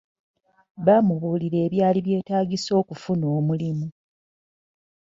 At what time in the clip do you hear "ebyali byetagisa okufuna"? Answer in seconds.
1.65-3.25